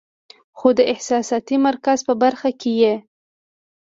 [0.57, 2.95] خو د احساساتي مرکز پۀ برخه کې ئې